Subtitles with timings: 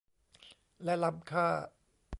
[0.83, 1.47] และล้ำค่า